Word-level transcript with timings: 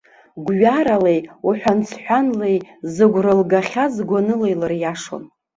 Гәҩаралеи 0.45 1.19
уҳәан-сҳәанлеи 1.47 2.57
зыгәра 2.93 3.33
лгахьаз 3.39 3.93
гәаныла 4.09 4.47
илыриашон. 4.53 5.23